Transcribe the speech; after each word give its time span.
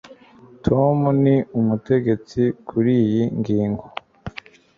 Tom 0.65 0.97
ni 1.23 1.35
umutegetsi 1.59 2.41
kuriyi 2.67 3.23
ngingo 3.39 3.85